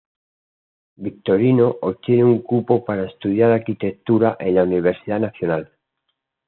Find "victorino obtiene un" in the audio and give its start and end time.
0.97-2.41